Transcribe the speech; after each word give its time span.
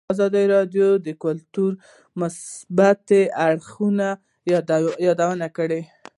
ازادي 0.13 0.45
راډیو 0.55 0.87
د 1.05 1.07
کلتور 1.23 1.71
د 1.77 1.79
مثبتو 2.19 3.21
اړخونو 3.47 4.09
یادونه 5.07 5.47
کړې. 5.57 5.81